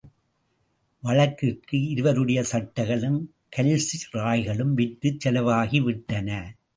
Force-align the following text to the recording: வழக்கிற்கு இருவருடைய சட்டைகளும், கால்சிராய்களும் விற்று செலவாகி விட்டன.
வழக்கிற்கு 1.03 1.87
இருவருடைய 1.87 2.43
சட்டைகளும், 2.51 3.19
கால்சிராய்களும் 3.57 4.73
விற்று 4.73 5.17
செலவாகி 5.25 5.81
விட்டன. 5.81 6.57